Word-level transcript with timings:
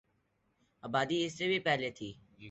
آبادی 0.83 1.17
اس 1.25 1.37
سے 1.37 1.47
بھی 1.47 1.59
پہلے 1.59 1.89
تھی 1.91 2.11